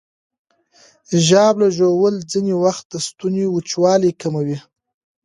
ژاوله 1.25 1.67
ژوول 1.77 2.15
ځینې 2.31 2.53
وخت 2.63 2.85
د 2.89 2.93
ستوني 3.07 3.45
وچوالی 3.49 4.11
کموي. 4.21 4.57